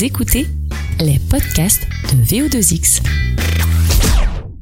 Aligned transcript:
Vous 0.00 0.06
les 1.00 1.18
podcasts 1.18 1.88
de 2.12 2.24
VO2X. 2.24 3.02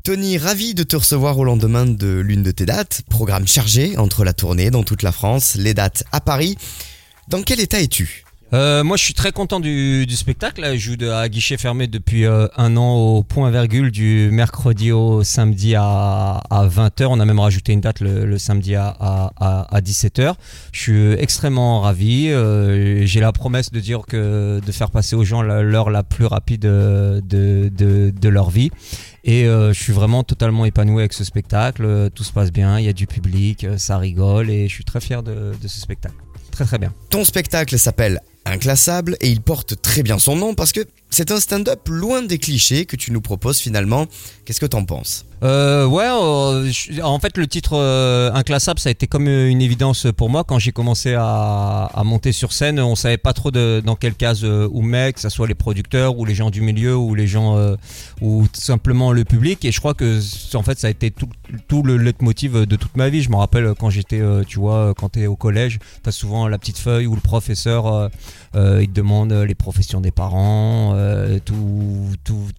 Tony, 0.02 0.38
ravi 0.38 0.72
de 0.72 0.82
te 0.82 0.96
recevoir 0.96 1.38
au 1.38 1.44
lendemain 1.44 1.84
de 1.84 2.20
l'une 2.20 2.42
de 2.42 2.52
tes 2.52 2.64
dates. 2.64 3.02
Programme 3.10 3.46
chargé 3.46 3.98
entre 3.98 4.24
la 4.24 4.32
tournée 4.32 4.70
dans 4.70 4.82
toute 4.82 5.02
la 5.02 5.12
France, 5.12 5.56
les 5.56 5.74
dates 5.74 6.04
à 6.10 6.22
Paris. 6.22 6.56
Dans 7.28 7.42
quel 7.42 7.60
état 7.60 7.82
es-tu? 7.82 8.25
Euh, 8.52 8.84
moi, 8.84 8.96
je 8.96 9.02
suis 9.02 9.14
très 9.14 9.32
content 9.32 9.58
du, 9.58 10.06
spectacle. 10.10 10.64
Je 10.74 10.78
joue 10.78 11.10
à 11.10 11.28
guichet 11.28 11.56
fermé 11.56 11.88
depuis 11.88 12.24
euh, 12.26 12.46
un 12.56 12.76
an 12.76 12.94
au 12.94 13.22
point 13.22 13.50
virgule 13.50 13.90
du 13.90 14.28
mercredi 14.30 14.92
au 14.92 15.24
samedi 15.24 15.74
à, 15.74 16.42
à 16.48 16.66
20h. 16.66 17.06
On 17.06 17.18
a 17.18 17.24
même 17.24 17.40
rajouté 17.40 17.72
une 17.72 17.80
date 17.80 18.00
le, 18.00 18.24
le 18.24 18.38
samedi 18.38 18.76
à, 18.76 18.86
à, 19.00 19.32
à, 19.40 19.76
à 19.76 19.80
17h. 19.80 20.34
Je 20.72 20.80
suis 20.80 21.12
extrêmement 21.14 21.80
ravi. 21.80 22.28
Euh, 22.30 23.04
J'ai 23.04 23.20
la 23.20 23.32
promesse 23.32 23.72
de 23.72 23.80
dire 23.80 24.02
que 24.06 24.60
de 24.64 24.72
faire 24.72 24.90
passer 24.90 25.16
aux 25.16 25.24
gens 25.24 25.42
l'heure 25.42 25.90
la 25.90 26.04
plus 26.04 26.26
rapide 26.26 26.62
de, 26.62 27.22
de, 27.24 27.70
de 28.10 28.28
leur 28.28 28.50
vie. 28.50 28.70
Et 29.24 29.44
je 29.44 29.72
suis 29.72 29.92
vraiment 29.92 30.22
totalement 30.22 30.64
épanoui 30.64 31.00
avec 31.00 31.12
ce 31.12 31.24
spectacle. 31.24 32.10
Tout 32.14 32.22
se 32.22 32.32
passe 32.32 32.52
bien, 32.52 32.78
il 32.78 32.84
y 32.84 32.88
a 32.88 32.92
du 32.92 33.08
public, 33.08 33.66
ça 33.76 33.98
rigole 33.98 34.50
et 34.50 34.68
je 34.68 34.72
suis 34.72 34.84
très 34.84 35.00
fier 35.00 35.24
de, 35.24 35.52
de 35.60 35.68
ce 35.68 35.80
spectacle. 35.80 36.14
Très 36.52 36.64
très 36.64 36.78
bien. 36.78 36.92
Ton 37.10 37.24
spectacle 37.24 37.76
s'appelle 37.76 38.20
Inclassable 38.46 39.16
et 39.20 39.28
il 39.28 39.40
porte 39.40 39.82
très 39.82 40.04
bien 40.04 40.20
son 40.20 40.36
nom 40.36 40.54
parce 40.54 40.70
que 40.70 40.80
c'est 41.10 41.30
un 41.30 41.40
stand-up 41.40 41.88
loin 41.88 42.22
des 42.22 42.38
clichés 42.38 42.86
que 42.86 42.96
tu 42.96 43.12
nous 43.12 43.20
proposes 43.20 43.58
finalement. 43.58 44.06
Qu'est-ce 44.44 44.60
que 44.60 44.66
t'en 44.66 44.84
penses? 44.84 45.24
Euh, 45.42 45.86
ouais, 45.86 46.06
euh, 46.06 46.70
en 47.02 47.18
fait, 47.18 47.36
le 47.36 47.46
titre 47.46 47.72
euh, 47.74 48.32
Inclassable, 48.32 48.80
ça 48.80 48.88
a 48.88 48.92
été 48.92 49.06
comme 49.06 49.28
une 49.28 49.60
évidence 49.60 50.06
pour 50.16 50.30
moi 50.30 50.44
quand 50.44 50.58
j'ai 50.58 50.72
commencé 50.72 51.14
à, 51.16 51.90
monter 52.04 52.32
sur 52.32 52.52
scène. 52.52 52.80
On 52.80 52.94
savait 52.94 53.18
pas 53.18 53.32
trop 53.32 53.50
dans 53.50 53.96
quelle 53.96 54.14
case 54.14 54.44
où 54.44 54.82
mettre, 54.82 55.16
que 55.16 55.20
ce 55.20 55.28
soit 55.28 55.46
les 55.46 55.54
producteurs 55.54 56.18
ou 56.18 56.24
les 56.24 56.34
gens 56.34 56.50
du 56.50 56.62
milieu 56.62 56.96
ou 56.96 57.14
les 57.14 57.26
gens 57.26 57.76
ou 58.20 58.46
simplement 58.52 59.12
le 59.12 59.24
public. 59.24 59.64
Et 59.64 59.72
je 59.72 59.78
crois 59.80 59.94
que 59.94 60.20
en 60.54 60.62
fait, 60.62 60.78
ça 60.78 60.86
a 60.86 60.90
été 60.90 61.12
tout, 61.68 61.82
le 61.82 61.96
leitmotiv 61.96 62.64
de 62.64 62.76
toute 62.76 62.96
ma 62.96 63.08
vie. 63.08 63.22
Je 63.22 63.30
me 63.30 63.36
rappelle 63.36 63.74
quand 63.78 63.90
j'étais, 63.90 64.22
tu 64.46 64.58
vois, 64.58 64.94
quand 64.96 65.10
t'es 65.10 65.26
au 65.26 65.36
collège, 65.36 65.78
t'as 66.02 66.12
souvent 66.12 66.48
la 66.48 66.58
petite 66.58 66.78
feuille 66.78 67.06
où 67.06 67.14
le 67.14 67.20
professeur 67.20 68.10
il 68.54 68.88
te 68.88 68.92
demande 68.92 69.32
les 69.32 69.54
professions 69.54 70.00
des 70.00 70.10
parents, 70.10 70.94
euh, 71.06 71.38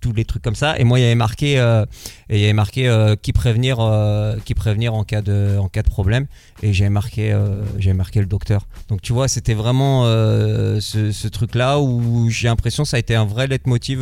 tous 0.01 0.13
les 0.13 0.25
trucs 0.25 0.43
comme 0.43 0.55
ça. 0.55 0.79
Et 0.79 0.83
moi, 0.83 0.99
il 0.99 1.03
y 1.03 1.05
avait 1.05 1.15
marqué. 1.15 1.59
euh, 1.59 2.53
marqué 2.53 2.87
euh, 2.87 3.15
qui 3.15 3.33
prévenir 3.33 3.77
euh, 3.79 4.35
qui 4.43 4.53
prévenir 4.53 4.93
en 4.93 5.03
cas 5.03 5.21
de 5.21 5.57
en 5.57 5.69
cas 5.69 5.83
de 5.83 5.89
problème. 5.89 6.25
Et 6.63 6.73
j'avais 6.73 6.89
marqué 6.89 7.35
j'avais 7.77 7.93
marqué 7.93 8.19
le 8.19 8.25
docteur. 8.25 8.67
Donc 8.89 9.01
tu 9.01 9.13
vois 9.13 9.27
c'était 9.27 9.53
vraiment 9.53 10.05
ce, 10.05 11.11
ce 11.11 11.27
truc 11.27 11.55
là 11.55 11.79
où 11.79 12.29
j'ai 12.29 12.47
l'impression 12.47 12.85
ça 12.85 12.97
a 12.97 12.99
été 12.99 13.15
un 13.15 13.25
vrai 13.25 13.47
leitmotiv 13.47 14.01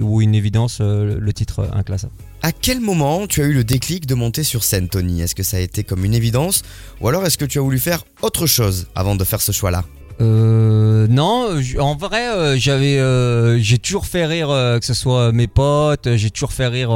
ou 0.00 0.22
une 0.22 0.34
évidence 0.34 0.80
le 0.80 1.32
titre 1.32 1.68
inclassable. 1.72 2.12
À 2.42 2.52
quel 2.52 2.80
moment 2.80 3.26
tu 3.26 3.40
as 3.42 3.44
eu 3.44 3.52
le 3.52 3.64
déclic 3.64 4.06
de 4.06 4.14
monter 4.14 4.42
sur 4.42 4.64
scène, 4.64 4.88
Tony? 4.88 5.20
Est-ce 5.22 5.34
que 5.34 5.44
ça 5.44 5.58
a 5.58 5.60
été 5.60 5.84
comme 5.84 6.04
une 6.04 6.14
évidence? 6.14 6.62
Ou 7.00 7.08
alors 7.08 7.24
est-ce 7.24 7.38
que 7.38 7.44
tu 7.44 7.58
as 7.58 7.62
voulu 7.62 7.78
faire 7.78 8.04
autre 8.20 8.46
chose 8.46 8.88
avant 8.94 9.14
de 9.14 9.24
faire 9.24 9.40
ce 9.40 9.52
choix-là? 9.52 9.84
Euh, 10.20 11.06
non, 11.08 11.48
en 11.78 11.96
vrai, 11.96 12.28
euh, 12.28 12.56
j'avais, 12.56 12.98
euh, 12.98 13.58
j'ai 13.58 13.78
toujours 13.78 14.06
fait 14.06 14.26
rire, 14.26 14.50
euh, 14.50 14.78
que 14.78 14.84
ce 14.84 14.94
soit 14.94 15.32
mes 15.32 15.46
potes, 15.46 16.16
j'ai 16.16 16.30
toujours 16.30 16.52
fait 16.52 16.66
rire. 16.66 16.90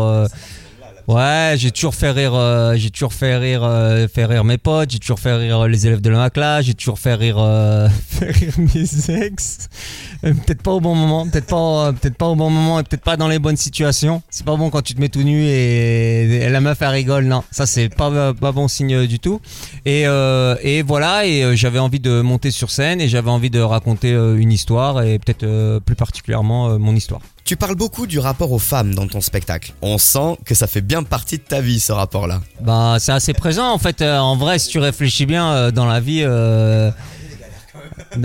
Euh, 1.08 1.12
ouais, 1.14 1.54
j'ai 1.56 1.70
toujours 1.70 1.94
fait 1.94 2.10
rire, 2.10 2.34
euh, 2.34 2.74
j'ai 2.76 2.90
toujours 2.90 3.12
fait 3.12 3.36
rire, 3.36 3.62
euh, 3.64 4.06
fait 4.08 4.24
rire 4.24 4.44
mes 4.44 4.58
potes, 4.58 4.90
j'ai 4.90 4.98
toujours 4.98 5.18
fait 5.18 5.34
rire 5.34 5.66
les 5.68 5.86
élèves 5.86 6.00
de 6.00 6.10
ma 6.10 6.30
classe, 6.30 6.66
j'ai 6.66 6.74
toujours 6.74 6.98
fait 6.98 7.14
rire, 7.14 7.36
euh, 7.38 7.88
fait 8.08 8.30
rire 8.30 8.54
mes 8.58 9.10
ex. 9.22 9.68
Euh, 10.24 10.32
peut-être 10.32 10.62
pas 10.62 10.72
au 10.72 10.80
bon 10.80 10.94
moment, 10.94 11.26
peut-être 11.28 11.46
pas, 11.46 11.86
euh, 11.86 11.92
peut-être 11.92 12.16
pas 12.16 12.26
au 12.26 12.36
bon 12.36 12.50
moment 12.50 12.80
et 12.80 12.82
peut-être 12.82 13.02
pas 13.02 13.16
dans 13.16 13.28
les 13.28 13.38
bonnes 13.38 13.56
situations. 13.56 14.22
C'est 14.30 14.44
pas 14.44 14.56
bon 14.56 14.70
quand 14.70 14.82
tu 14.82 14.94
te 14.94 15.00
mets 15.00 15.08
tout 15.08 15.22
nu 15.22 15.44
et, 15.44 16.48
la 16.48 16.60
meuf 16.60 16.80
elle 16.82 16.88
rigole. 16.88 17.24
Non, 17.24 17.44
ça 17.50 17.66
c'est 17.66 17.88
pas 17.88 18.32
pas 18.34 18.52
bon 18.52 18.68
signe 18.68 19.06
du 19.06 19.18
tout. 19.18 19.40
Et, 19.84 20.06
euh, 20.06 20.56
et 20.62 20.82
voilà, 20.82 21.26
et 21.26 21.42
euh, 21.42 21.56
j'avais 21.56 21.78
envie 21.78 22.00
de 22.00 22.20
monter 22.20 22.50
sur 22.50 22.70
scène 22.70 23.00
et 23.00 23.08
j'avais 23.08 23.30
envie 23.30 23.50
de 23.50 23.60
raconter 23.60 24.12
euh, 24.12 24.36
une 24.36 24.52
histoire 24.52 25.02
et 25.02 25.18
peut-être 25.18 25.44
euh, 25.44 25.80
plus 25.80 25.96
particulièrement 25.96 26.70
euh, 26.70 26.78
mon 26.78 26.94
histoire. 26.94 27.20
Tu 27.46 27.56
parles 27.56 27.76
beaucoup 27.76 28.08
du 28.08 28.18
rapport 28.18 28.50
aux 28.50 28.58
femmes 28.58 28.92
dans 28.92 29.06
ton 29.06 29.20
spectacle. 29.20 29.72
On 29.80 29.98
sent 29.98 30.36
que 30.44 30.56
ça 30.56 30.66
fait 30.66 30.80
bien 30.80 31.04
partie 31.04 31.38
de 31.38 31.42
ta 31.44 31.60
vie 31.60 31.78
ce 31.78 31.92
rapport-là. 31.92 32.40
Bah, 32.60 32.96
c'est 32.98 33.12
assez 33.12 33.34
présent 33.34 33.70
en 33.70 33.78
fait. 33.78 34.02
Euh, 34.02 34.18
en 34.18 34.36
vrai, 34.36 34.58
si 34.58 34.68
tu 34.68 34.80
réfléchis 34.80 35.26
bien 35.26 35.52
euh, 35.52 35.70
dans 35.70 35.86
la 35.86 36.00
vie. 36.00 36.22
euh, 36.24 36.90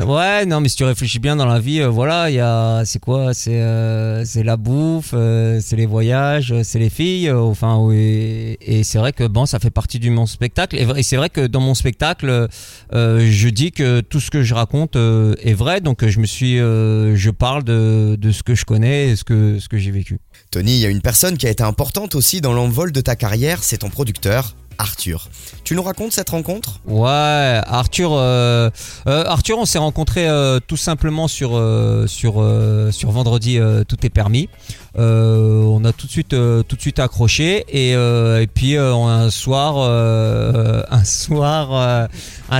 Ouais, 0.06 0.46
non, 0.46 0.62
mais 0.62 0.70
si 0.70 0.76
tu 0.76 0.84
réfléchis 0.84 1.20
bien 1.20 1.36
dans 1.36 1.46
la 1.46 1.59
vie, 1.59 1.82
euh, 1.82 1.90
voilà, 1.90 2.30
il 2.30 2.36
y 2.36 2.40
a, 2.40 2.84
c'est 2.86 3.00
quoi, 3.00 3.34
c'est, 3.34 3.62
euh, 3.62 4.24
c'est 4.26 4.44
la 4.44 4.58
bouffe, 4.58 5.12
euh, 5.14 5.59
c'est 5.62 5.76
les 5.76 5.86
voyages, 5.86 6.54
c'est 6.64 6.80
les 6.80 6.90
filles, 6.90 7.32
enfin, 7.32 7.78
oui, 7.78 8.58
et 8.62 8.84
c'est 8.84 8.98
vrai 8.98 9.14
que 9.14 9.26
bon, 9.26 9.46
ça 9.46 9.59
fait 9.59 9.70
partie 9.70 10.00
du 10.00 10.09
mon 10.09 10.26
spectacle, 10.26 10.76
et, 10.78 11.04
c'est 11.04 11.18
vrai 11.18 11.30
que 11.30 11.48
dans 11.48 11.59
mon 11.62 11.74
spectacle, 11.74 12.48
je 12.92 13.50
dis 13.50 13.72
que 13.72 14.02
tout 14.02 14.20
ce 14.20 14.32
que 14.32 14.44
je 14.44 14.54
raconte 14.54 14.96
est 14.96 15.54
vrai, 15.54 15.82
donc 15.82 16.06
je 16.06 16.20
me 16.20 16.26
suis, 16.26 16.58
je 16.58 17.30
parle 17.30 17.64
de, 17.64 18.18
de 18.20 18.32
ce 18.32 18.44
que 18.44 18.56
je 18.56 18.66
connais, 18.66 19.09
et 19.09 19.16
ce 19.16 19.24
que, 19.24 19.59
ce 19.59 19.70
que 19.70 19.78
j'ai 19.78 19.92
vécu. 19.92 20.20
Tony, 20.52 20.74
il 20.74 20.80
y 20.80 20.86
a 20.86 20.90
une 20.90 21.02
personne 21.02 21.38
qui 21.38 21.48
a 21.48 21.50
été 21.50 21.64
importante 21.64 22.16
aussi 22.16 22.42
dans 22.42 22.53
l'envol 22.53 22.92
de 22.92 23.02
ta 23.02 23.16
carrière, 23.16 23.64
c'est 23.64 23.80
ton 23.80 23.90
producteur, 23.90 24.56
Arthur. 24.81 25.30
Tu 25.64 25.75
nous 25.75 25.84
racontes 25.84 26.12
cette 26.12 26.31
rencontre? 26.31 26.80
Ouais, 26.88 27.62
Arthur, 27.68 28.14
euh, 28.14 28.72
euh, 29.08 29.24
Arthur, 29.28 29.59
on 29.59 29.66
s'est 29.66 29.78
rencontré 29.78 30.28
tout 30.68 30.75
simplement 30.75 31.28
sur 31.28 31.52
euh, 31.56 32.08
euh, 32.42 32.91
vendredi. 33.03 33.59
euh, 33.59 33.84
tout 33.84 34.03
est 34.03 34.09
permis. 34.09 34.50
Euh, 34.97 35.63
on 35.63 35.85
a 35.85 35.94
tout 35.94 36.06
de 36.06 36.12
suite 36.12 36.34
euh, 36.34 36.63
tout 36.63 36.75
de 36.75 36.81
suite 36.81 37.00
accroché 37.00 37.63
et 37.69 37.96
euh, 37.96 38.46
puis 38.53 38.75
un 38.75 39.29
soir 39.29 39.78
un 40.91 41.03
soir 41.06 42.09
un 42.50 42.59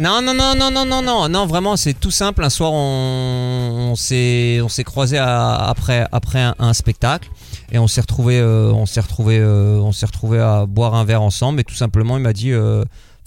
non 0.00 0.20
non 0.20 0.34
non 0.34 0.56
non 0.56 0.70
non 0.72 0.84
non 0.84 1.00
non 1.00 1.28
non 1.28 1.46
vraiment 1.46 1.76
c'est 1.76 1.94
tout 1.94 2.10
simple. 2.10 2.42
Un 2.42 2.50
soir 2.50 2.72
on, 2.72 3.94
s'est 3.96 4.60
on 4.62 4.68
s'est 4.68 4.82
croisé 4.82 5.18
après 5.18 6.06
après 6.10 6.52
un, 6.58 6.72
spectacle 6.72 7.28
et 7.70 7.78
on 7.78 7.86
s'est 7.86 8.00
retrouvé 8.00 8.42
on 8.42 8.86
s'est 8.86 9.00
retrouvé 9.00 9.40
on 9.40 9.92
s'est 9.92 10.06
retrouvé 10.06 10.40
à 10.40 10.66
boire 10.66 10.96
un 10.96 11.04
verre 11.04 11.22
ensemble 11.22 11.60
et 11.60 11.64
tout 11.64 11.76
simplement 11.76 12.16
il 12.16 12.22
m'a 12.24 12.32
dit 12.32 12.52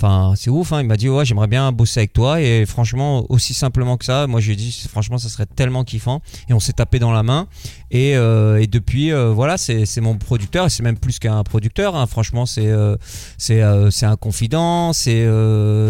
Enfin, 0.01 0.33
c'est 0.35 0.49
ouf, 0.49 0.73
hein. 0.73 0.81
il 0.81 0.87
m'a 0.87 0.97
dit 0.97 1.07
ouais, 1.07 1.23
j'aimerais 1.23 1.47
bien 1.47 1.71
bosser 1.71 2.01
avec 2.01 2.13
toi 2.13 2.41
et 2.41 2.65
franchement 2.65 3.25
aussi 3.29 3.53
simplement 3.53 3.95
que 3.95 4.03
ça, 4.03 4.27
moi 4.27 4.41
j'ai 4.41 4.55
dit 4.55 4.85
franchement 4.89 5.17
ça 5.17 5.29
serait 5.29 5.45
tellement 5.45 5.83
kiffant 5.83 6.21
et 6.49 6.53
on 6.53 6.59
s'est 6.59 6.73
tapé 6.73 6.99
dans 6.99 7.13
la 7.13 7.23
main 7.23 7.47
et, 7.93 8.17
euh, 8.17 8.59
et 8.59 8.65
depuis 8.65 9.13
euh, 9.13 9.29
voilà 9.29 9.57
c'est 9.57 10.01
mon 10.01 10.17
producteur 10.17 10.65
et 10.65 10.69
c'est 10.69 10.81
même 10.81 10.97
plus 10.97 11.19
qu'un 11.19 11.43
producteur, 11.43 11.95
hein. 11.95 12.07
franchement 12.07 12.47
c'est 12.47 12.67
euh, 12.67 12.97
c'est 13.37 13.61
un 13.61 14.15
confident, 14.15 14.93
c'est 14.93 15.27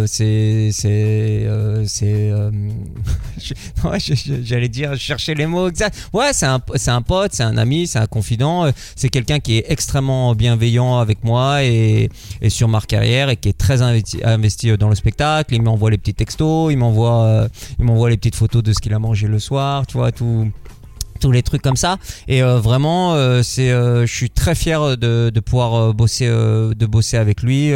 c'est 0.08 0.72
j'allais 4.44 4.68
dire 4.68 4.98
chercher 4.98 5.34
les 5.34 5.46
mots 5.48 5.70
exacts, 5.70 6.10
ouais 6.12 6.34
c'est 6.34 6.46
un 6.46 6.62
un 6.88 7.02
pote, 7.02 7.34
c'est 7.34 7.44
un 7.44 7.58
ami, 7.58 7.88
c'est 7.88 8.00
un 8.00 8.06
confident, 8.06 8.70
c'est 8.96 9.10
quelqu'un 9.10 9.40
qui 9.40 9.58
est 9.58 9.66
extrêmement 9.70 10.36
bienveillant 10.36 10.98
avec 10.98 11.24
moi 11.24 11.64
et 11.64 12.10
et 12.42 12.50
sur 12.50 12.68
ma 12.68 12.82
carrière 12.82 13.30
et 13.30 13.38
qui 13.38 13.48
est 13.50 13.58
très 13.58 13.82
investi, 13.82 14.20
investi 14.24 14.78
dans 14.78 14.90
le 14.90 14.96
spectacle. 14.96 15.56
Il 15.56 15.62
m'envoie 15.62 15.90
les 15.90 15.98
petits 15.98 16.14
textos, 16.14 16.72
il 16.72 16.78
m'envoie, 16.78 17.48
il 17.80 17.86
m'envoie 17.86 18.10
les 18.10 18.18
petites 18.18 18.36
photos 18.36 18.62
de 18.62 18.74
ce 18.74 18.80
qu'il 18.80 18.94
a 18.94 19.00
mangé 19.00 19.28
le 19.28 19.40
soir, 19.40 19.88
tu 19.88 19.98
vois, 19.98 20.12
tout 20.12 20.52
les 21.32 21.44
trucs 21.44 21.62
comme 21.62 21.76
ça. 21.76 21.98
Et 22.28 22.44
euh, 22.44 22.60
vraiment 22.60 23.14
euh, 23.14 23.42
c'est 23.44 23.72
euh, 23.72 24.06
je 24.06 24.14
suis 24.14 24.30
très 24.30 24.56
fier 24.56 24.98
de, 24.98 25.30
de 25.34 25.40
pouvoir 25.40 25.94
bosser 25.94 26.28
de 26.28 26.86
bosser 26.86 27.18
avec 27.18 27.42
lui 27.42 27.68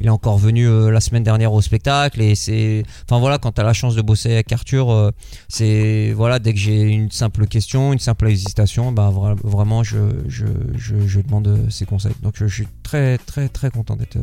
il 0.00 0.06
est 0.06 0.10
encore 0.10 0.38
venu 0.38 0.68
la 0.90 1.00
semaine 1.00 1.22
dernière 1.22 1.52
au 1.52 1.60
spectacle 1.60 2.20
et 2.22 2.34
c'est 2.34 2.82
enfin 3.04 3.18
voilà 3.20 3.38
quand 3.38 3.52
tu 3.52 3.60
as 3.60 3.64
la 3.64 3.72
chance 3.72 3.94
de 3.94 4.02
bosser 4.02 4.32
avec 4.32 4.52
Arthur 4.52 5.12
c'est 5.48 6.12
voilà 6.16 6.38
dès 6.38 6.52
que 6.52 6.58
j'ai 6.58 6.82
une 6.82 7.10
simple 7.10 7.46
question 7.46 7.92
une 7.92 7.98
simple 7.98 8.28
hésitation 8.28 8.92
bah 8.92 9.10
vra- 9.14 9.36
vraiment 9.42 9.82
je 9.82 9.98
je, 10.28 10.46
je, 10.76 10.94
je 11.06 11.20
demande 11.20 11.66
ses 11.70 11.86
conseils. 11.86 12.12
Donc 12.22 12.34
je, 12.36 12.46
je 12.46 12.54
suis 12.54 12.68
très 12.82 13.18
très 13.18 13.48
très 13.48 13.70
content 13.70 13.96
d'être 13.96 14.18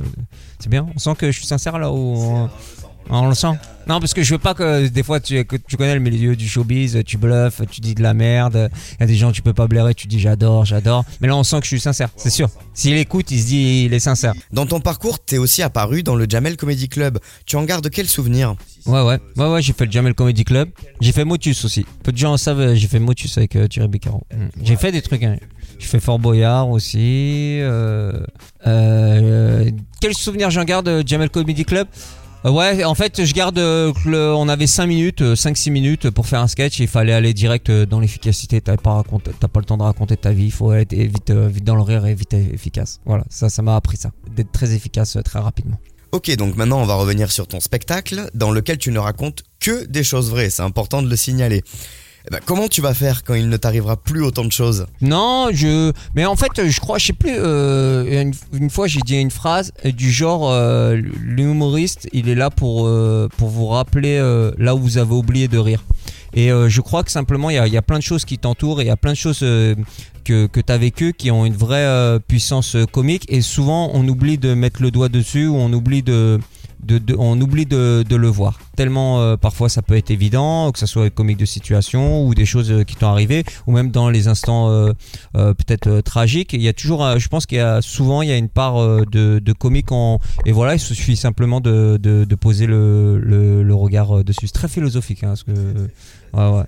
c'est 0.59 0.69
bien. 0.69 0.88
On 0.95 1.00
sent 1.00 1.15
que 1.18 1.31
je 1.31 1.38
suis 1.38 1.45
sincère 1.47 1.77
là 1.80 1.91
où 1.91 2.47
on 3.09 3.30
le 3.30 3.36
sent. 3.36 3.48
Non, 3.88 4.01
parce 4.01 4.13
que 4.13 4.21
je 4.21 4.33
veux 4.33 4.38
pas 4.39 4.54
que 4.54 4.88
des 4.88 5.01
fois 5.01 5.21
tu, 5.21 5.45
que 5.45 5.56
tu 5.56 5.77
connais 5.77 5.94
le 5.94 6.01
milieu 6.01 6.36
du 6.36 6.48
showbiz, 6.50 7.01
tu 7.06 7.18
bluffes, 7.18 7.62
tu 7.71 7.80
dis 7.80 7.95
de 7.95 8.04
la 8.04 8.13
merde. 8.13 8.69
Il 8.94 9.00
y 9.00 9.04
a 9.04 9.07
des 9.07 9.15
gens 9.15 9.31
tu 9.31 9.42
peux 9.42 9.54
pas 9.54 9.68
blairer, 9.68 9.94
tu 9.95 10.07
dis 10.07 10.19
j'adore, 10.19 10.65
j'adore. 10.65 11.06
Mais 11.21 11.30
là 11.30 11.38
on 11.38 11.44
sent 11.44 11.57
que 11.59 11.63
je 11.63 11.69
suis 11.69 11.80
sincère, 11.80 12.09
c'est 12.18 12.30
sûr. 12.30 12.50
S'il 12.74 12.98
écoute, 12.98 13.31
il 13.31 13.39
se 13.42 13.45
dit 13.48 13.83
il 13.86 13.94
est 13.94 14.00
sincère. 14.00 14.33
Dans 14.51 14.65
ton 14.65 14.81
parcours, 14.81 15.19
t'es 15.19 15.38
aussi 15.38 15.63
apparu 15.63 16.04
dans 16.04 16.15
le 16.15 16.25
Jamel 16.27 16.57
Comedy 16.57 16.89
Club. 16.89 17.19
Tu 17.45 17.56
en 17.56 17.63
gardes 17.63 17.89
quel 17.89 18.07
souvenir? 18.07 18.56
Ouais 18.88 19.01
ouais, 19.01 19.19
ouais 19.38 19.48
ouais, 19.51 19.62
j'ai 19.62 19.71
fait 19.71 19.86
le 19.86 19.92
Jamel 19.92 20.13
Comedy 20.13 20.44
Club. 20.44 20.69
J'ai 21.00 21.13
fait 21.13 21.24
Motus 21.24 21.63
aussi. 21.63 21.86
Peu 22.04 22.12
de 22.12 22.18
gens 22.18 22.36
savent, 22.36 22.74
j'ai 22.74 22.88
fait 22.89 23.00
Motus 23.00 23.38
avec 23.38 23.56
euh, 23.56 23.68
Thierry 23.68 23.88
Beccaro. 23.88 24.24
Mm. 24.33 24.63
J'ai 24.63 24.75
fait 24.75 24.92
des 24.92 25.01
trucs. 25.01 25.24
hein. 25.24 25.38
J'ai 25.80 25.88
fait 25.88 26.00
Fort 26.01 26.19
Boyard 26.19 26.69
aussi. 26.69 27.59
Euh, 27.62 28.12
euh, 28.65 29.69
quel 30.01 30.13
souvenir 30.13 30.50
j'en 30.50 30.63
garde 30.63 30.88
de 30.88 31.07
Jamel 31.07 31.30
Comedy 31.30 31.63
Club? 31.63 31.88
Ouais, 32.51 32.83
en 32.83 32.94
fait, 32.95 33.25
je 33.25 33.33
garde. 33.33 33.57
euh, 33.57 33.91
le- 34.05 34.33
on 34.33 34.47
avait 34.47 34.67
5 34.67 34.85
minutes, 34.85 35.21
5-6 35.35 35.71
minutes 35.71 36.09
pour 36.09 36.27
faire 36.27 36.41
un 36.41 36.47
sketch. 36.47 36.79
et 36.79 36.83
Il 36.83 36.89
fallait 36.89 37.13
aller 37.13 37.33
direct 37.33 37.69
euh, 37.69 37.85
dans 37.85 37.99
l'efficacité. 37.99 38.61
T'as 38.61 38.77
pas, 38.77 39.03
pas 39.03 39.59
le 39.59 39.65
temps 39.65 39.77
de 39.77 39.83
raconter 39.83 40.17
ta 40.17 40.31
vie. 40.31 40.45
Il 40.45 40.51
faut 40.51 40.73
être 40.73 40.94
vite, 40.94 41.29
euh, 41.31 41.47
vite 41.47 41.63
dans 41.63 41.75
le 41.75 41.81
rire 41.81 42.05
et 42.05 42.13
vite 42.15 42.33
efficace. 42.33 42.99
Voilà, 43.05 43.23
ça, 43.29 43.49
ça 43.49 43.61
m'a 43.61 43.75
appris 43.75 43.97
ça. 43.97 44.11
D'être 44.35 44.51
très 44.51 44.73
efficace 44.73 45.15
euh, 45.15 45.21
très 45.21 45.39
rapidement. 45.39 45.77
Ok, 46.13 46.33
donc 46.38 46.55
maintenant 46.55 46.79
on 46.81 46.85
va 46.85 46.95
revenir 46.95 47.31
sur 47.31 47.47
ton 47.47 47.59
spectacle 47.59 48.29
dans 48.33 48.51
lequel 48.51 48.77
tu 48.77 48.91
ne 48.91 48.99
racontes 48.99 49.44
que 49.59 49.85
des 49.85 50.05
choses 50.05 50.29
vraies, 50.29 50.49
c'est 50.49 50.61
important 50.61 51.01
de 51.01 51.09
le 51.09 51.15
signaler. 51.17 51.63
Eh 52.27 52.33
ben, 52.33 52.41
comment 52.45 52.68
tu 52.68 52.81
vas 52.81 52.94
faire 52.94 53.24
quand 53.24 53.35
il 53.35 53.47
ne 53.47 53.56
t'arrivera 53.56 53.95
plus 53.95 54.21
autant 54.21 54.44
de 54.44 54.51
choses? 54.51 54.85
Non, 55.00 55.47
je. 55.53 55.94
Mais 56.13 56.25
en 56.25 56.35
fait, 56.35 56.68
je 56.68 56.79
crois, 56.81 56.97
je 56.97 57.07
sais 57.07 57.13
plus. 57.13 57.31
euh, 57.31 58.29
une, 58.51 58.69
fois, 58.69 58.88
j'ai 58.88 59.00
dit 59.00 59.15
une 59.15 59.31
phrase 59.31 59.71
euh, 59.85 59.91
du 59.94 60.12
genre 60.12 60.51
euh, 60.51 61.00
l'humoriste, 61.21 62.09
il 62.12 62.27
est 62.27 62.35
là 62.35 62.50
pour 62.50 62.89
pour 63.38 63.50
vous 63.50 63.68
rappeler 63.68 64.18
là 64.57 64.75
où 64.75 64.79
vous 64.79 64.97
avez 64.97 65.13
oublié 65.13 65.47
de 65.47 65.57
rire. 65.57 65.83
Et 66.33 66.50
je 66.50 66.81
crois 66.81 67.03
que 67.03 67.12
simplement, 67.12 67.50
il 67.50 67.56
y 67.56 67.77
a, 67.77 67.81
plein 67.81 67.97
de 67.97 68.03
choses 68.03 68.25
qui 68.25 68.38
t'entourent 68.38 68.81
et 68.81 68.83
il 68.83 68.88
y 68.88 68.91
a 68.91 68.97
plein 68.97 69.13
de 69.13 69.18
choses 69.18 69.39
que, 69.39 70.47
que 70.47 70.59
tu 70.59 70.71
as 70.71 70.77
vécues 70.77 71.13
qui 71.13 71.31
ont 71.31 71.45
une 71.45 71.56
vraie 71.56 72.19
puissance 72.27 72.75
comique. 72.91 73.25
Et 73.30 73.41
souvent, 73.41 73.89
on 73.94 74.06
oublie 74.07 74.38
de 74.38 74.53
mettre 74.53 74.81
le 74.81 74.91
doigt 74.91 75.09
dessus 75.09 75.47
ou 75.47 75.56
on 75.56 75.71
oublie 75.71 76.03
de. 76.03 76.39
On 77.18 77.39
oublie 77.42 77.66
de, 77.66 78.04
le 78.10 78.28
voir. 78.28 78.60
Tellement 78.75 79.22
euh, 79.22 79.38
parfois 79.38 79.69
ça 79.69 79.81
peut 79.81 79.95
être 79.95 80.12
évident, 80.12 80.72
que 80.72 80.80
ce 80.80 80.86
soit 80.86 81.10
comique 81.10 81.38
de 81.38 81.45
situation 81.45 82.25
ou 82.25 82.34
des 82.34 82.45
choses 82.45 82.72
euh, 82.72 82.84
qui 82.84 82.95
t'ont 82.95 83.07
arrivé, 83.07 83.44
ou 83.66 83.72
même 83.72 83.92
dans 83.92 84.10
les 84.10 84.28
instants 84.28 84.69
euh, 84.69 84.94
peut-être 85.34 86.01
tragiques. 86.01 86.54
Il 86.54 86.62
y 86.62 86.68
a 86.68 86.74
toujours, 86.74 87.19
je 87.19 87.28
pense 87.28 87.45
qu'il 87.45 87.57
y 87.57 87.62
a 87.62 87.81
souvent 87.81 88.22
il 88.22 88.30
y 88.30 88.31
a 88.31 88.38
une 88.38 88.50
part 88.50 88.75
de, 88.78 89.54
comique 89.54 89.92
en 89.92 90.19
et 90.45 90.51
voilà, 90.51 90.75
il 90.75 90.80
suffit 90.80 91.16
simplement 91.16 91.62
de, 91.62 92.36
poser 92.39 92.66
le, 92.68 93.74
regard 93.74 94.24
dessus. 94.24 94.48
C'est 94.48 94.54
très 94.54 94.68
philosophique, 94.68 95.24
hein, 95.24 95.30
parce 95.30 95.44
que 95.44 95.51
ouais 95.51 96.57
ouais. 96.57 96.66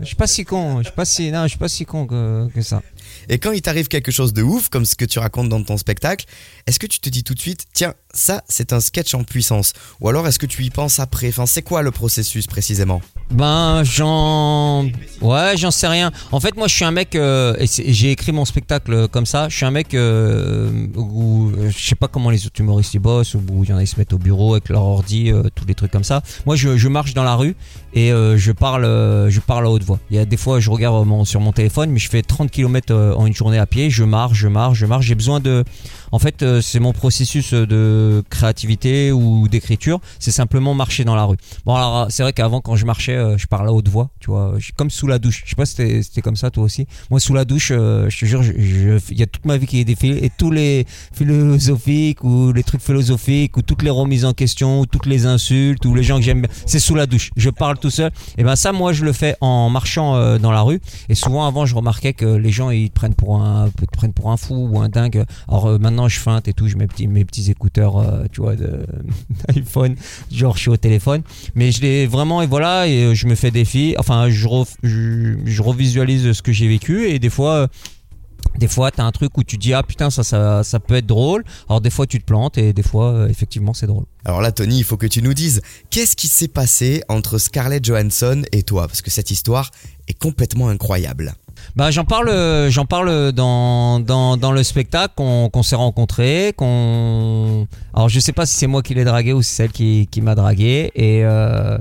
Je 0.00 0.04
suis 0.04 0.16
pas 0.16 0.26
si 0.26 0.44
con, 0.44 0.78
je 0.78 0.84
suis 0.84 0.92
pas 0.92 1.04
si 1.04 1.32
suis 1.48 1.58
pas 1.58 1.68
si 1.68 1.84
con 1.84 2.06
que, 2.06 2.48
que 2.48 2.60
ça. 2.60 2.82
Et 3.28 3.38
quand 3.38 3.52
il 3.52 3.62
t'arrive 3.62 3.88
quelque 3.88 4.12
chose 4.12 4.32
de 4.32 4.42
ouf, 4.42 4.68
comme 4.68 4.84
ce 4.84 4.94
que 4.94 5.04
tu 5.04 5.18
racontes 5.18 5.48
dans 5.48 5.62
ton 5.62 5.76
spectacle, 5.76 6.26
est-ce 6.66 6.78
que 6.78 6.86
tu 6.86 7.00
te 7.00 7.08
dis 7.08 7.24
tout 7.24 7.34
de 7.34 7.40
suite, 7.40 7.64
tiens, 7.72 7.94
ça 8.12 8.42
c'est 8.48 8.72
un 8.72 8.80
sketch 8.80 9.14
en 9.14 9.24
puissance? 9.24 9.72
Ou 10.00 10.08
alors 10.08 10.26
est-ce 10.26 10.38
que 10.38 10.46
tu 10.46 10.62
y 10.64 10.70
penses 10.70 11.00
après? 11.00 11.28
Enfin, 11.28 11.46
c'est 11.46 11.62
quoi 11.62 11.82
le 11.82 11.90
processus 11.90 12.46
précisément? 12.46 13.00
Ben 13.30 13.82
j'en 13.82 14.84
ouais 15.20 15.56
j'en 15.56 15.72
sais 15.72 15.88
rien. 15.88 16.12
En 16.30 16.38
fait 16.38 16.56
moi 16.56 16.68
je 16.68 16.74
suis 16.74 16.84
un 16.84 16.92
mec 16.92 17.16
euh, 17.16 17.56
j'ai 17.60 18.12
écrit 18.12 18.30
mon 18.30 18.44
spectacle 18.44 18.92
euh, 18.92 19.08
comme 19.08 19.26
ça. 19.26 19.48
Je 19.48 19.56
suis 19.56 19.64
un 19.64 19.72
mec 19.72 19.94
euh, 19.94 20.86
où 20.94 21.50
je 21.68 21.76
sais 21.76 21.96
pas 21.96 22.06
comment 22.06 22.30
les 22.30 22.46
autres 22.46 22.60
humoristes 22.60 22.94
ils 22.94 23.00
bossent 23.00 23.34
où 23.34 23.64
il 23.64 23.68
y 23.68 23.72
en 23.72 23.78
a 23.78 23.82
ils 23.82 23.88
se 23.88 23.98
mettent 23.98 24.12
au 24.12 24.18
bureau 24.18 24.54
avec 24.54 24.68
leur 24.68 24.82
ordi 24.82 25.32
tous 25.56 25.66
les 25.66 25.74
trucs 25.74 25.90
comme 25.90 26.04
ça. 26.04 26.22
Moi 26.46 26.54
je, 26.54 26.88
marche 26.88 27.14
dans 27.14 27.24
la 27.24 27.34
rue 27.34 27.56
et 27.94 28.10
je 28.10 28.52
parle 28.52 28.84
je 29.28 29.40
parle 29.40 29.66
à 29.66 29.70
haute 29.70 29.82
voix. 29.82 29.98
Il 30.10 30.16
y 30.16 30.20
a 30.20 30.24
des 30.24 30.36
fois 30.36 30.60
je 30.60 30.70
regarde 30.70 31.04
mon, 31.04 31.24
sur 31.24 31.40
mon 31.40 31.52
téléphone 31.52 31.90
mais 31.90 31.98
je 31.98 32.08
fais 32.08 32.22
30 32.22 32.50
km 32.50 32.94
en 32.96 33.26
une 33.26 33.34
journée 33.34 33.58
à 33.58 33.66
pied. 33.66 33.90
Je 33.90 34.04
marche 34.04 34.38
je 34.38 34.48
marche 34.48 34.78
je 34.78 34.86
marche. 34.86 35.06
J'ai 35.06 35.14
besoin 35.14 35.40
de 35.40 35.64
en 36.12 36.18
fait 36.18 36.42
euh, 36.42 36.60
c'est 36.60 36.80
mon 36.80 36.92
processus 36.92 37.52
de 37.52 38.22
créativité 38.30 39.12
ou 39.12 39.48
d'écriture. 39.48 40.00
C'est 40.18 40.30
simplement 40.30 40.74
marcher 40.74 41.04
dans 41.04 41.14
la 41.14 41.24
rue. 41.24 41.36
Bon 41.64 41.74
alors 41.74 42.06
c'est 42.10 42.22
vrai 42.22 42.32
qu'avant 42.32 42.60
quand 42.60 42.76
je 42.76 42.86
marchais 42.86 43.16
euh, 43.16 43.36
je 43.38 43.46
parlais 43.46 43.68
à 43.68 43.72
haute 43.72 43.88
voix, 43.88 44.10
tu 44.20 44.30
vois, 44.30 44.54
comme 44.76 44.90
sous 44.90 45.06
la 45.06 45.18
douche. 45.18 45.42
Je 45.44 45.50
sais 45.50 45.56
pas 45.56 45.66
si 45.66 45.74
c'était 46.02 46.22
comme 46.22 46.36
ça 46.36 46.50
toi 46.50 46.64
aussi. 46.64 46.86
Moi 47.10 47.20
sous 47.20 47.34
la 47.34 47.44
douche, 47.44 47.72
euh, 47.72 48.08
je 48.08 48.18
te 48.20 48.24
jure, 48.26 48.42
il 48.44 49.18
y 49.18 49.22
a 49.22 49.26
toute 49.26 49.44
ma 49.44 49.56
vie 49.56 49.66
qui 49.66 49.80
est 49.80 49.84
défilée 49.84 50.24
et 50.24 50.30
tous 50.30 50.50
les 50.50 50.86
philosophiques 51.12 52.22
ou 52.24 52.52
les 52.52 52.62
trucs 52.62 52.82
philosophiques 52.82 53.56
ou 53.56 53.62
toutes 53.62 53.82
les 53.82 53.90
remises 53.90 54.24
en 54.24 54.32
question 54.32 54.80
ou 54.80 54.86
toutes 54.86 55.06
les 55.06 55.26
insultes 55.26 55.84
ou 55.84 55.94
les 55.94 56.02
gens 56.02 56.16
que 56.16 56.22
j'aime 56.22 56.42
bien, 56.42 56.50
c'est 56.66 56.78
sous 56.78 56.94
la 56.94 57.06
douche. 57.06 57.30
Je 57.36 57.50
parle 57.50 57.78
tout 57.78 57.90
seul. 57.90 58.10
Et 58.38 58.44
ben 58.44 58.56
ça 58.56 58.72
moi 58.72 58.92
je 58.92 59.04
le 59.04 59.12
fais 59.12 59.36
en 59.40 59.70
marchant 59.70 60.16
euh, 60.16 60.38
dans 60.38 60.52
la 60.52 60.62
rue 60.62 60.80
et 61.08 61.14
souvent 61.14 61.46
avant 61.46 61.66
je 61.66 61.74
remarquais 61.74 62.12
que 62.12 62.26
les 62.26 62.50
gens 62.50 62.70
ils 62.70 62.85
te 62.90 62.94
prennent 62.94 63.14
pour 63.14 63.40
un 63.40 63.70
te 63.70 63.96
prennent 63.96 64.12
pour 64.12 64.30
un 64.30 64.36
fou 64.36 64.68
ou 64.70 64.80
un 64.80 64.88
dingue. 64.88 65.24
Alors 65.48 65.66
euh, 65.66 65.78
maintenant 65.78 66.08
je 66.08 66.18
feinte 66.18 66.48
et 66.48 66.52
tout, 66.52 66.68
je 66.68 66.76
mets 66.76 66.88
mes 67.08 67.24
petits 67.24 67.50
écouteurs 67.50 67.96
euh, 67.98 68.24
tu 68.32 68.40
vois 68.40 68.56
de 68.56 68.86
iPhone, 69.48 69.96
genre 70.30 70.56
je 70.56 70.62
suis 70.62 70.70
au 70.70 70.76
téléphone. 70.76 71.22
Mais 71.54 71.72
je 71.72 71.82
l'ai 71.82 72.06
vraiment 72.06 72.42
et 72.42 72.46
voilà 72.46 72.86
et 72.86 73.04
euh, 73.04 73.14
je 73.14 73.26
me 73.26 73.34
fais 73.34 73.50
des 73.50 73.64
filles. 73.64 73.96
Enfin 73.98 74.28
je, 74.28 74.48
je, 74.82 75.62
revisualise 75.62 76.32
ce 76.32 76.42
que 76.42 76.52
j'ai 76.52 76.68
vécu 76.68 77.08
et 77.08 77.18
des 77.18 77.30
fois 77.30 77.68
des 78.58 78.68
fois 78.68 78.90
t'as 78.90 79.04
un 79.04 79.12
truc 79.12 79.36
où 79.36 79.44
tu 79.44 79.56
dis 79.58 79.74
ah 79.74 79.82
putain 79.82 80.10
ça, 80.10 80.22
ça 80.22 80.62
ça 80.62 80.80
peut 80.80 80.96
être 80.96 81.06
drôle. 81.06 81.44
Alors 81.68 81.80
des 81.80 81.90
fois 81.90 82.06
tu 82.06 82.20
te 82.20 82.24
plantes 82.24 82.58
et 82.58 82.72
des 82.72 82.82
fois 82.82 83.26
effectivement 83.28 83.74
c'est 83.74 83.86
drôle. 83.86 84.04
Alors 84.26 84.40
là, 84.40 84.50
Tony, 84.50 84.78
il 84.78 84.84
faut 84.84 84.96
que 84.96 85.06
tu 85.06 85.22
nous 85.22 85.34
dises, 85.34 85.62
qu'est-ce 85.88 86.16
qui 86.16 86.26
s'est 86.26 86.48
passé 86.48 87.04
entre 87.08 87.38
Scarlett 87.38 87.84
Johansson 87.84 88.42
et 88.50 88.64
toi? 88.64 88.88
Parce 88.88 89.00
que 89.00 89.10
cette 89.10 89.30
histoire 89.30 89.70
est 90.08 90.18
complètement 90.18 90.68
incroyable. 90.68 91.36
Bah 91.74 91.90
j'en 91.90 92.04
parle, 92.04 92.28
euh, 92.28 92.70
j'en 92.70 92.86
parle 92.86 93.32
dans, 93.32 94.00
dans, 94.00 94.36
dans 94.36 94.52
le 94.52 94.62
spectacle 94.62 95.14
qu'on 95.16 95.62
s'est 95.62 95.76
rencontrés, 95.76 96.54
qu'on. 96.56 97.66
Alors 97.94 98.08
je 98.08 98.20
sais 98.20 98.32
pas 98.32 98.46
si 98.46 98.56
c'est 98.56 98.66
moi 98.66 98.82
qui 98.82 98.94
l'ai 98.94 99.04
dragué 99.04 99.32
ou 99.32 99.42
si 99.42 99.54
c'est 99.54 99.64
elle 99.64 99.72
qui, 99.72 100.08
qui 100.10 100.20
m'a 100.20 100.34
dragué 100.34 100.90
et 100.94 101.24
euh, 101.24 101.78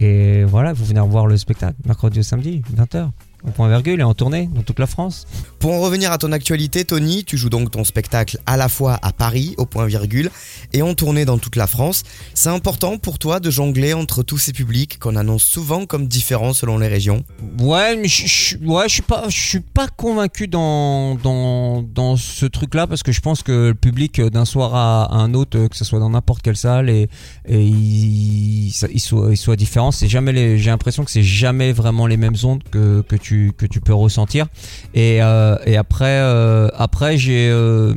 et 0.00 0.44
voilà, 0.44 0.72
vous 0.72 0.84
venez 0.84 1.00
revoir 1.00 1.26
le 1.26 1.36
spectacle 1.36 1.76
mercredi 1.84 2.20
au 2.20 2.22
samedi 2.22 2.62
20h. 2.74 3.10
Au 3.46 3.50
point 3.50 3.68
virgule 3.68 4.00
et 4.00 4.02
en 4.02 4.12
tournée 4.14 4.48
dans 4.54 4.62
toute 4.62 4.78
la 4.78 4.86
France. 4.86 5.26
Pour 5.60 5.72
en 5.72 5.80
revenir 5.80 6.12
à 6.12 6.18
ton 6.18 6.30
actualité, 6.32 6.84
Tony, 6.84 7.24
tu 7.24 7.38
joues 7.38 7.48
donc 7.48 7.70
ton 7.70 7.84
spectacle 7.84 8.38
à 8.46 8.56
la 8.58 8.68
fois 8.68 8.98
à 9.02 9.12
Paris, 9.12 9.54
au 9.56 9.64
point 9.66 9.86
virgule, 9.86 10.30
et 10.74 10.82
en 10.82 10.94
tournée 10.94 11.24
dans 11.24 11.38
toute 11.38 11.56
la 11.56 11.66
France. 11.66 12.02
C'est 12.34 12.50
important 12.50 12.98
pour 12.98 13.18
toi 13.18 13.40
de 13.40 13.50
jongler 13.50 13.94
entre 13.94 14.22
tous 14.22 14.38
ces 14.38 14.52
publics 14.52 14.98
qu'on 14.98 15.16
annonce 15.16 15.42
souvent 15.42 15.86
comme 15.86 16.06
différents 16.06 16.52
selon 16.52 16.76
les 16.78 16.88
régions? 16.88 17.24
Ouais, 17.60 17.96
mais 17.96 18.08
je, 18.08 18.26
je- 18.26 18.56
ouais, 18.58 18.88
je 18.88 18.94
suis 18.94 19.02
pas, 19.02 19.24
je 19.28 19.38
suis 19.40 19.60
pas 19.60 19.88
convaincu 19.88 20.46
dans 20.46 21.14
dans 21.14 21.82
dans 21.82 22.16
ce 22.16 22.44
truc-là 22.46 22.86
parce 22.86 23.02
que 23.02 23.12
je 23.12 23.20
pense 23.20 23.42
que 23.42 23.68
le 23.68 23.74
public 23.74 24.18
euh, 24.18 24.28
d'un 24.30 24.44
soir 24.44 24.74
à, 24.74 25.04
à 25.04 25.16
un 25.16 25.32
autre, 25.34 25.58
euh, 25.58 25.68
que 25.68 25.76
ce 25.76 25.84
soit 25.84 25.98
dans 26.00 26.10
n'importe 26.10 26.42
quelle 26.42 26.56
salle 26.56 26.90
et 26.90 27.08
et 27.48 27.62
il, 27.62 28.66
il 28.68 29.00
soit 29.00 29.28
il 29.30 29.36
soit 29.36 29.56
différent. 29.56 29.90
C'est 29.92 30.08
jamais 30.08 30.32
les, 30.32 30.58
j'ai 30.58 30.70
l'impression 30.70 31.04
que 31.04 31.10
c'est 31.10 31.22
jamais 31.22 31.72
vraiment 31.72 32.06
les 32.06 32.16
mêmes 32.16 32.36
ondes 32.44 32.62
que 32.70 33.02
que 33.08 33.16
tu 33.16 33.29
que 33.56 33.66
tu 33.66 33.80
peux 33.80 33.94
ressentir. 33.94 34.46
Et 34.94 35.22
euh, 35.22 35.56
et 35.66 35.76
après 35.76 36.20
euh, 36.20 36.68
après 36.74 37.16
j'ai 37.16 37.48
euh, 37.50 37.94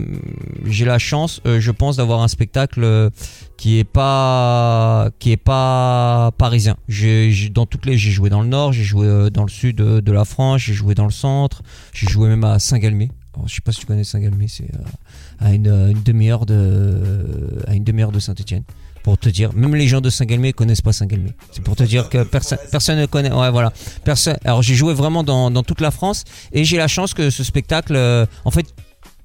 j'ai 0.65 0.85
la 0.85 0.99
chance, 0.99 1.41
je 1.45 1.71
pense, 1.71 1.97
d'avoir 1.97 2.21
un 2.21 2.27
spectacle. 2.27 3.09
qui 3.57 3.79
est 3.79 3.83
pas 3.83 5.09
qui 5.19 5.31
est 5.31 5.37
pas 5.37 6.31
parisien. 6.37 6.75
J'ai 6.87 7.49
dans 7.49 7.65
toutes 7.65 7.85
les 7.85 7.97
j'ai 7.97 8.11
joué 8.11 8.29
dans 8.29 8.41
le 8.41 8.47
nord, 8.47 8.73
j'ai 8.73 8.83
joué 8.83 9.29
dans 9.29 9.43
le 9.43 9.49
sud 9.49 9.77
de 9.77 10.11
la 10.11 10.25
France, 10.25 10.61
j'ai 10.61 10.73
joué 10.73 10.95
dans 10.95 11.05
le 11.05 11.11
centre, 11.11 11.61
j'ai 11.93 12.07
joué 12.07 12.27
même 12.29 12.43
à 12.43 12.59
Saint-Galmier. 12.59 13.09
Je 13.47 13.55
sais 13.55 13.61
pas 13.61 13.71
si 13.71 13.79
tu 13.79 13.85
connais 13.85 14.03
Saint-Galmier, 14.03 14.47
c'est 14.47 14.69
à 15.39 15.53
une, 15.53 15.67
une 15.67 16.03
demi-heure 16.03 16.45
de 16.45 17.63
à 17.67 17.73
une 17.73 17.83
demi-heure 17.83 18.11
de 18.11 18.19
Saint-Étienne. 18.19 18.63
Pour 19.03 19.17
te 19.17 19.27
dire, 19.27 19.51
même 19.53 19.75
les 19.75 19.87
gens 19.87 19.99
de 19.99 20.09
Saint-Galmier 20.09 20.53
connaissent 20.53 20.81
pas 20.81 20.93
Saint-Galmier. 20.93 21.33
C'est 21.51 21.61
pour 21.61 21.75
te 21.75 21.83
dire 21.83 22.07
que 22.07 22.23
personne 22.23 22.57
personne 22.71 22.97
ne 22.97 23.05
connaît. 23.05 23.33
Ouais, 23.33 23.51
voilà. 23.51 23.73
Personne. 24.05 24.37
Alors 24.45 24.61
j'ai 24.61 24.75
joué 24.75 24.93
vraiment 24.93 25.23
dans, 25.23 25.51
dans 25.51 25.63
toute 25.63 25.81
la 25.81 25.91
France 25.91 26.23
et 26.53 26.63
j'ai 26.63 26.77
la 26.77 26.87
chance 26.87 27.13
que 27.13 27.29
ce 27.29 27.43
spectacle, 27.43 27.95
euh, 27.97 28.25
en 28.45 28.51
fait, 28.51 28.65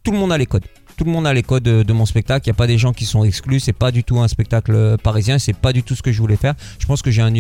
tout 0.02 0.10
le 0.10 0.18
monde 0.18 0.32
a 0.32 0.38
les 0.38 0.46
codes 0.46 0.64
tout 0.96 1.04
le 1.04 1.12
monde 1.12 1.28
a 1.28 1.32
les 1.32 1.44
codes 1.44 1.62
de, 1.62 1.92
mon 1.92 2.06
spectacle. 2.06 2.48
Il 2.48 2.50
n'y 2.50 2.56
a 2.56 2.58
pas 2.58 2.66
des 2.66 2.76
gens 2.76 2.92
qui 2.92 3.04
sont 3.04 3.22
exclus. 3.22 3.60
C'est 3.60 3.72
pas 3.72 3.92
du 3.92 4.02
tout 4.02 4.18
un 4.18 4.26
spectacle 4.26 4.72
euh, 4.74 4.96
parisien. 4.96 5.38
C'est 5.38 5.56
pas 5.56 5.72
du 5.72 5.84
tout 5.84 5.94
ce 5.94 6.02
que 6.02 6.10
je 6.10 6.20
voulais 6.20 6.34
faire. 6.34 6.54
Je 6.80 6.86
pense 6.86 7.02
que 7.02 7.12
j'ai 7.12 7.22
un, 7.22 7.32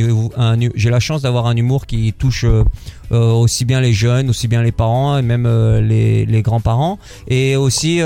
j'ai 0.76 0.90
la 0.90 1.00
chance 1.00 1.22
d'avoir 1.22 1.46
un 1.46 1.56
humour 1.56 1.86
qui 1.86 2.12
touche 2.12 2.44
euh, 2.44 2.62
aussi 3.10 3.64
bien 3.64 3.80
les 3.80 3.92
jeunes, 3.92 4.30
aussi 4.30 4.46
bien 4.46 4.62
les 4.62 4.70
parents 4.70 5.18
et 5.18 5.22
même 5.22 5.48
les, 5.80 6.24
les 6.24 6.42
grands-parents. 6.42 7.00
Et 7.26 7.56
aussi, 7.56 8.00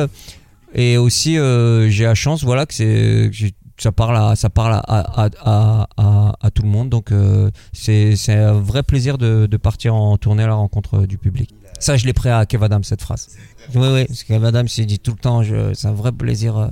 et 0.74 0.96
aussi, 0.96 1.34
j'ai 1.34 2.04
la 2.04 2.14
chance, 2.14 2.42
voilà, 2.44 2.64
que 2.64 2.72
c'est 2.72 3.30
ça 3.78 3.92
parle 3.92 4.16
à 4.16 4.36
ça 4.36 4.50
parle 4.50 4.74
à, 4.74 4.80
à, 4.86 5.28
à, 5.44 5.88
à, 5.96 6.36
à 6.40 6.50
tout 6.50 6.62
le 6.62 6.68
monde. 6.68 6.88
Donc 6.88 7.12
euh, 7.12 7.50
c'est 7.72 8.14
un 8.28 8.52
vrai 8.52 8.82
plaisir 8.82 9.18
de, 9.18 9.46
de 9.46 9.56
partir 9.56 9.94
en 9.94 10.16
tournée 10.18 10.44
à 10.44 10.48
la 10.48 10.54
rencontre 10.54 11.06
du 11.06 11.18
public. 11.18 11.50
Ça 11.78 11.96
je 11.96 12.06
l'ai 12.06 12.12
pris 12.12 12.28
à 12.28 12.46
Kev 12.46 12.64
Adams 12.64 12.84
cette 12.84 13.02
phrase. 13.02 13.28
Oui 13.74 13.88
oui. 13.92 14.04
Parce 14.06 14.22
que 14.22 14.28
Kev 14.28 14.44
Adams 14.46 14.68
il 14.76 14.86
dit 14.86 14.98
tout 14.98 15.12
le 15.12 15.18
temps 15.18 15.42
c'est 15.74 15.86
un 15.88 15.92
vrai 15.92 16.12
plaisir 16.12 16.56
euh. 16.56 16.68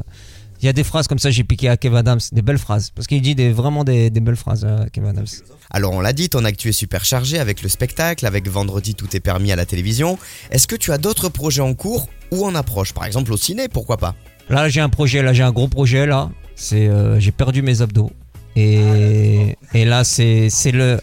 il 0.61 0.67
y 0.67 0.69
a 0.69 0.73
des 0.73 0.85
phrases 0.85 1.09
comme 1.09 1.19
ça 1.19 1.31
j'ai 1.31 1.43
piqué 1.45 1.69
à 1.69 1.77
Kev 1.77 1.97
Adams 1.97 2.21
des 2.33 2.43
belles 2.43 2.59
phrases. 2.59 2.91
Parce 2.91 3.07
qu'il 3.07 3.23
dit 3.23 3.35
des, 3.35 3.51
vraiment 3.51 3.83
des, 3.83 4.11
des 4.11 4.21
belles 4.21 4.37
phrases 4.37 4.65
euh, 4.65 4.87
Kev 4.93 5.09
Adams. 5.09 5.27
Alors 5.73 5.93
on 5.93 6.01
l'a 6.01 6.13
dit, 6.13 6.29
ton 6.29 6.45
actu 6.45 6.69
est 6.71 6.73
super 6.73 7.05
chargé 7.05 7.39
avec 7.39 7.63
le 7.63 7.69
spectacle, 7.69 8.27
avec 8.27 8.49
Vendredi 8.49 8.95
tout 8.95 9.17
est 9.17 9.21
permis 9.21 9.53
à 9.53 9.57
la 9.57 9.67
télévision. 9.67 10.19
Est-ce 10.51 10.67
que 10.67 10.77
tu 10.77 10.93
as 10.93 10.99
d'autres 10.99 11.29
projets 11.29 11.63
en 11.63 11.75
cours 11.75 12.09
ou 12.33 12.45
en 12.45 12.55
approche? 12.55 12.93
Par 12.93 13.05
exemple 13.05 13.33
au 13.33 13.37
ciné, 13.37 13.69
pourquoi 13.69 13.97
pas? 13.97 14.15
Là, 14.49 14.69
j'ai 14.69 14.81
un 14.81 14.89
projet, 14.89 15.23
là, 15.23 15.33
j'ai 15.33 15.45
un 15.45 15.53
gros 15.53 15.69
projet, 15.69 16.07
là. 16.07 16.29
C'est, 16.61 16.89
euh, 16.89 17.19
j'ai 17.19 17.33
perdu 17.33 17.63
mes 17.63 17.81
abdos. 17.81 18.11
Et, 18.55 19.57
et 19.73 19.85
là, 19.87 20.05
c'est, 20.05 20.51
c'est 20.51 20.73
le. 20.73 21.01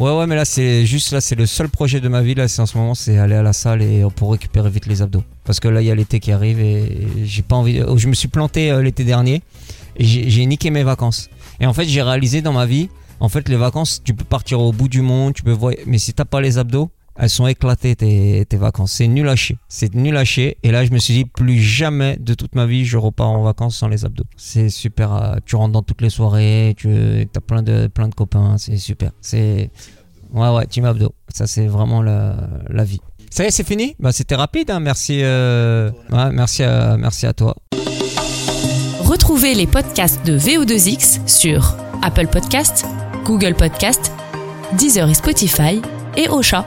Ouais, 0.00 0.10
ouais, 0.10 0.26
mais 0.26 0.34
là, 0.34 0.44
c'est 0.44 0.84
juste, 0.86 1.12
là, 1.12 1.20
c'est 1.20 1.36
le 1.36 1.46
seul 1.46 1.68
projet 1.68 2.00
de 2.00 2.08
ma 2.08 2.20
vie, 2.20 2.34
là, 2.34 2.48
c'est 2.48 2.60
en 2.60 2.66
ce 2.66 2.76
moment, 2.76 2.96
c'est 2.96 3.16
aller 3.16 3.36
à 3.36 3.42
la 3.44 3.52
salle 3.52 3.80
et 3.80 4.04
pour 4.16 4.32
récupérer 4.32 4.68
vite 4.70 4.86
les 4.86 5.00
abdos. 5.00 5.22
Parce 5.44 5.60
que 5.60 5.68
là, 5.68 5.82
il 5.82 5.86
y 5.86 5.90
a 5.92 5.94
l'été 5.94 6.18
qui 6.18 6.32
arrive 6.32 6.58
et 6.58 7.06
j'ai 7.22 7.42
pas 7.42 7.54
envie. 7.54 7.80
Je 7.96 8.08
me 8.08 8.14
suis 8.14 8.26
planté 8.26 8.72
euh, 8.72 8.82
l'été 8.82 9.04
dernier 9.04 9.42
et 9.96 10.04
j'ai, 10.04 10.46
niqué 10.46 10.70
mes 10.70 10.82
vacances. 10.82 11.30
Et 11.60 11.66
en 11.66 11.72
fait, 11.72 11.84
j'ai 11.84 12.02
réalisé 12.02 12.42
dans 12.42 12.52
ma 12.52 12.66
vie, 12.66 12.88
en 13.20 13.28
fait, 13.28 13.48
les 13.48 13.56
vacances, 13.56 14.02
tu 14.02 14.14
peux 14.14 14.24
partir 14.24 14.58
au 14.58 14.72
bout 14.72 14.88
du 14.88 15.00
monde, 15.00 15.32
tu 15.32 15.44
peux 15.44 15.52
voir, 15.52 15.74
mais 15.86 15.98
si 15.98 16.12
t'as 16.12 16.24
pas 16.24 16.40
les 16.40 16.58
abdos, 16.58 16.90
elles 17.20 17.28
sont 17.30 17.46
éclatées 17.46 17.96
tes, 17.96 18.44
tes 18.48 18.56
vacances. 18.56 18.92
C'est 18.92 19.08
nul 19.08 19.28
à 19.28 19.34
chier. 19.36 19.58
C'est 19.68 19.94
nul 19.94 20.16
à 20.16 20.24
chier. 20.24 20.56
Et 20.62 20.70
là, 20.70 20.84
je 20.84 20.92
me 20.92 20.98
suis 20.98 21.14
dit, 21.14 21.24
plus 21.24 21.60
jamais 21.60 22.16
de 22.18 22.32
toute 22.34 22.54
ma 22.54 22.64
vie, 22.64 22.84
je 22.84 22.96
repars 22.96 23.28
en 23.30 23.42
vacances 23.42 23.76
sans 23.76 23.88
les 23.88 24.04
abdos. 24.04 24.24
C'est 24.36 24.68
super. 24.70 25.12
euh, 25.14 25.36
Tu 25.44 25.56
rentres 25.56 25.72
dans 25.72 25.82
toutes 25.82 26.00
les 26.00 26.10
soirées, 26.10 26.74
tu 26.76 26.88
as 27.36 27.40
plein 27.40 27.62
de, 27.62 27.88
plein 27.88 28.08
de 28.08 28.14
copains. 28.14 28.56
C'est 28.58 28.76
super. 28.76 29.10
C'est. 29.20 29.70
Ouais, 30.32 30.48
ouais, 30.54 30.66
team 30.66 30.84
abdos. 30.84 31.12
Ça, 31.28 31.46
c'est 31.46 31.66
vraiment 31.66 32.02
la, 32.02 32.36
la 32.70 32.84
vie. 32.84 33.00
Ça 33.30 33.44
y 33.44 33.48
est, 33.48 33.50
c'est 33.50 33.66
fini? 33.66 33.94
Bah, 33.98 34.12
C'était 34.12 34.36
rapide. 34.36 34.70
Hein. 34.70 34.80
Merci, 34.80 35.20
euh, 35.22 35.90
merci, 36.32 36.62
à, 36.62 36.96
merci 36.96 37.26
à 37.26 37.32
toi. 37.32 37.56
Retrouvez 39.00 39.54
les 39.54 39.66
podcasts 39.66 40.24
de 40.26 40.38
VO2X 40.38 41.26
sur 41.26 41.76
Apple 42.02 42.26
Podcasts, 42.28 42.86
Google 43.24 43.54
Podcasts, 43.54 44.12
Deezer 44.76 45.08
et 45.08 45.14
Spotify 45.14 45.80
et 46.16 46.28
Ocha. 46.28 46.66